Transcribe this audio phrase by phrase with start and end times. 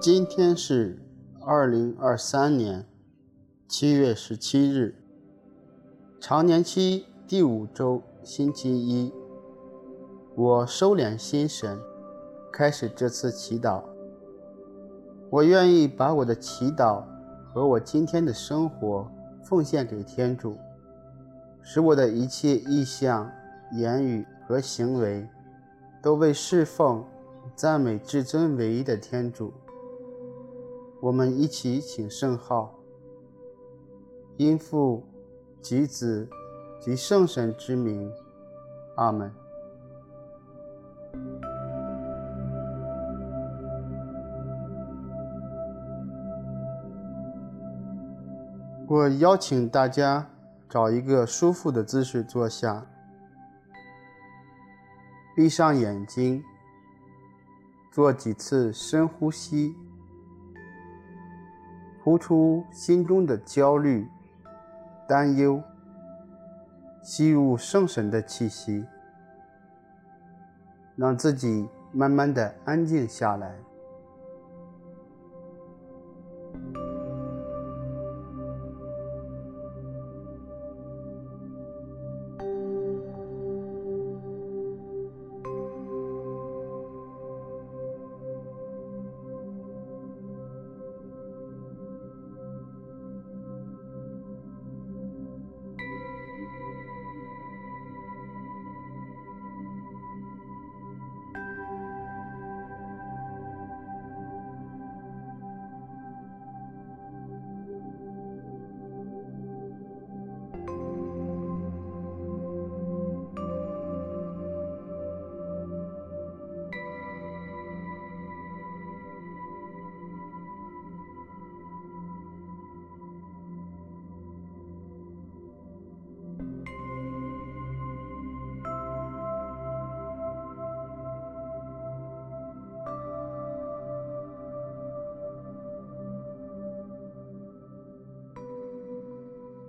[0.00, 0.96] 今天是
[1.44, 2.86] 二零二三年
[3.66, 4.94] 七月十七日，
[6.20, 9.12] 常年期第五周星期一。
[10.36, 11.80] 我收敛心神，
[12.52, 13.82] 开始这次祈祷。
[15.30, 17.02] 我愿意把我的祈祷
[17.52, 19.10] 和我今天的生活
[19.42, 20.56] 奉献给天主，
[21.60, 23.28] 使我的一切意向、
[23.72, 25.26] 言语和行为
[26.00, 27.04] 都为侍奉、
[27.56, 29.52] 赞美至尊唯一的天主。
[31.00, 32.74] 我们一起请圣号，
[34.36, 35.04] 因父
[35.62, 36.28] 及子
[36.80, 38.10] 及圣神之名，
[38.96, 39.32] 阿门。
[48.88, 50.28] 我邀请大家
[50.68, 52.84] 找一个舒服的姿势坐下，
[55.36, 56.42] 闭上眼睛，
[57.92, 59.76] 做几次深呼吸。
[62.08, 64.08] 呼出心中的焦虑、
[65.06, 65.62] 担忧，
[67.02, 68.82] 吸入圣神的气息，
[70.96, 73.54] 让自己慢慢的安静下来。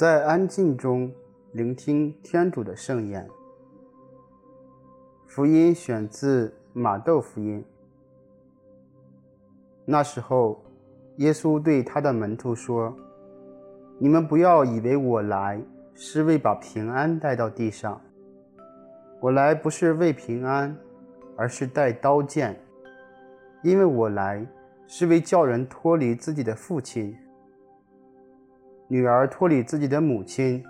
[0.00, 1.12] 在安静中
[1.52, 3.28] 聆听天主的圣言。
[5.26, 7.62] 福音选自马窦福音。
[9.84, 10.64] 那时候，
[11.16, 12.96] 耶稣对他的门徒说
[14.00, 15.62] ：“你们不要以为我来
[15.94, 18.00] 是为把平安带到地上。
[19.20, 20.74] 我来不是为平安，
[21.36, 22.58] 而是带刀剑。
[23.62, 24.46] 因为我来
[24.86, 27.14] 是为叫人脱离自己的父亲。”
[28.92, 30.64] 女儿脱离自己的母亲，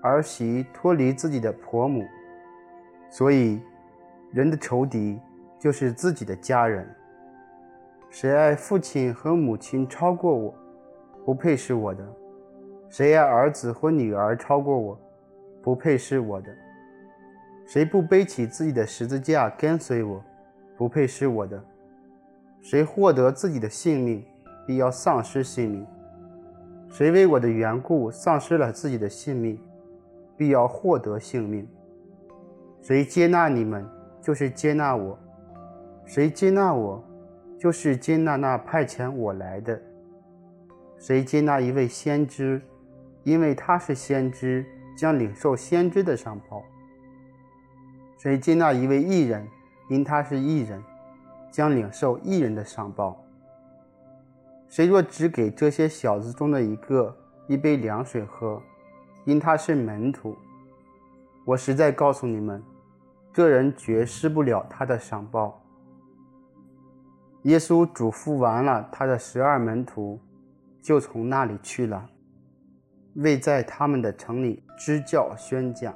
[0.00, 2.02] 儿媳脱离自己的婆母，
[3.10, 3.60] 所以
[4.32, 5.20] 人的仇敌
[5.58, 6.88] 就是自己的家人。
[8.08, 10.54] 谁爱父亲和母亲超过我，
[11.26, 12.02] 不配是我的；
[12.88, 14.98] 谁爱儿子或女儿超过我，
[15.62, 16.50] 不配是我的；
[17.66, 20.24] 谁不背起自己的十字架跟随我，
[20.74, 21.58] 不配是我的；
[22.62, 24.24] 谁获得自己的性命，
[24.66, 25.86] 必要丧失性命。
[26.92, 29.58] 谁为我的缘故丧失了自己的性命，
[30.36, 31.66] 必要获得性命。
[32.82, 33.88] 谁接纳你们，
[34.20, 35.16] 就是接纳我；
[36.04, 37.02] 谁接纳我，
[37.58, 39.80] 就是接纳那派遣我来的。
[40.98, 42.60] 谁接纳一位先知，
[43.24, 44.62] 因为他是先知，
[44.94, 46.62] 将领受先知的上报。
[48.18, 49.48] 谁接纳一位艺人，
[49.88, 50.82] 因他是艺人，
[51.50, 53.18] 将领受艺人的上报。
[54.72, 57.14] 谁若只给这些小子中的一个
[57.46, 58.58] 一杯凉水喝，
[59.26, 60.34] 因他是门徒，
[61.44, 62.64] 我实在告诉你们，
[63.34, 65.62] 这人绝失不了他的赏报。
[67.42, 70.18] 耶稣嘱咐完了他的十二门徒，
[70.80, 72.08] 就从那里去了，
[73.16, 75.94] 为在他们的城里支教宣讲。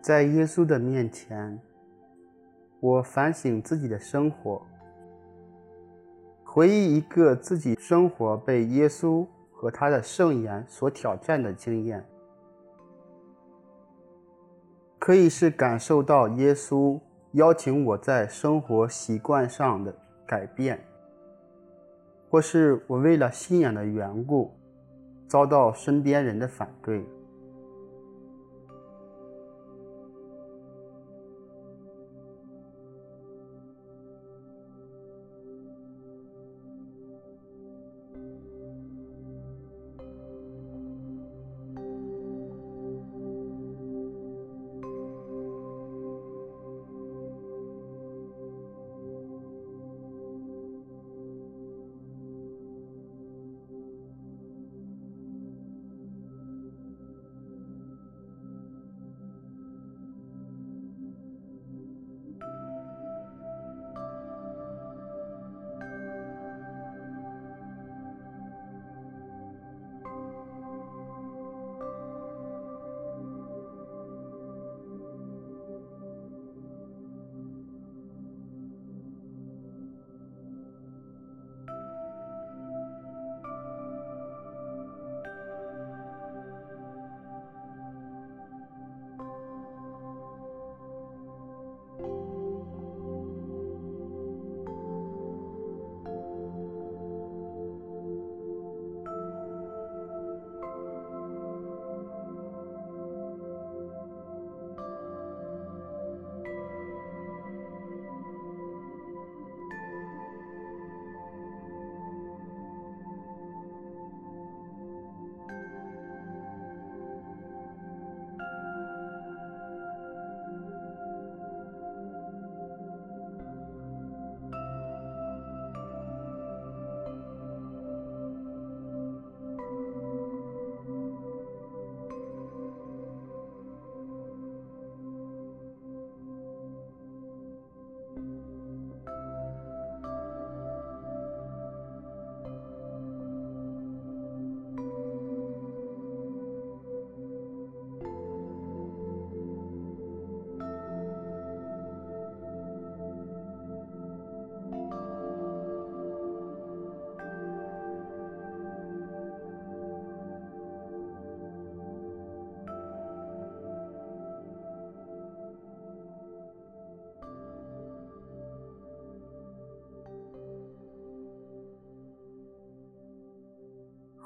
[0.00, 1.60] 在耶稣的面前，
[2.80, 4.66] 我反省自己的生活，
[6.42, 12.02] 回忆一个自己生活被耶稣和他的圣言所挑战的经验，
[14.98, 16.98] 可以是感受到耶稣
[17.32, 19.94] 邀请我在生活习惯上的
[20.26, 20.82] 改变，
[22.30, 24.50] 或是我为了信仰的缘故，
[25.28, 27.04] 遭到身边人的反对。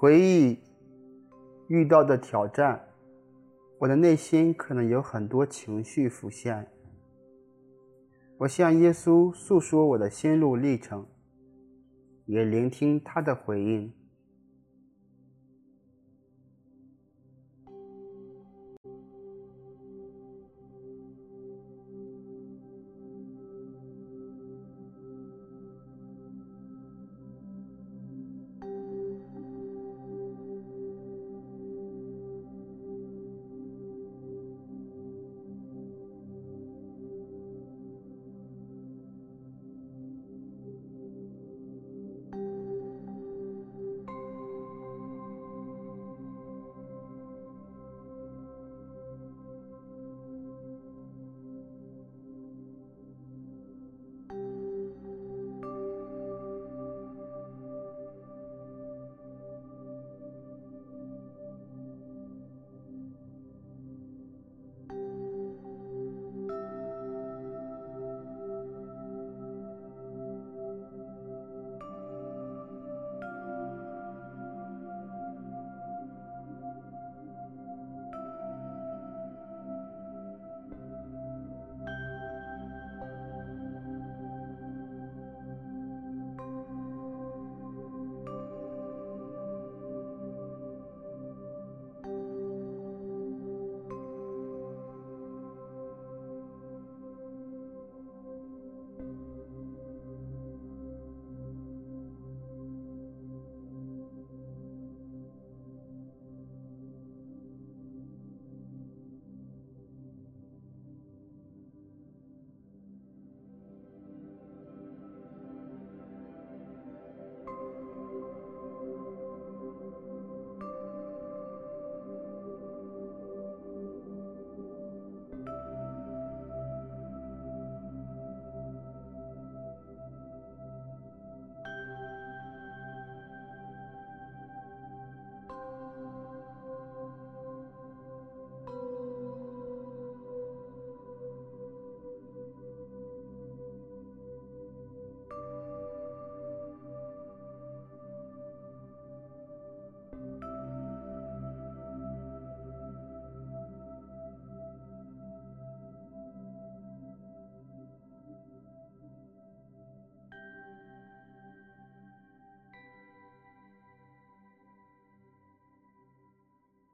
[0.00, 0.58] 回忆
[1.68, 2.88] 遇到的挑战，
[3.78, 6.66] 我的内心可能有很多情绪浮现。
[8.38, 11.06] 我向耶稣诉说我的心路历程，
[12.24, 13.92] 也聆听他的回应。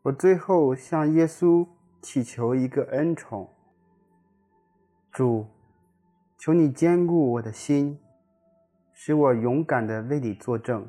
[0.07, 1.67] 我最后向耶稣
[2.01, 3.51] 祈求一个恩宠：
[5.11, 5.49] 主，
[6.39, 7.99] 求你坚固我的心，
[8.93, 10.89] 使我勇敢的为你作证。